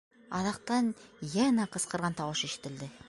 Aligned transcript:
Аҙаҡтан 0.37 0.87
йәнә 1.27 1.67
ҡысҡырған 1.77 2.17
тауыш 2.23 2.43
ишетелде: 2.49 2.89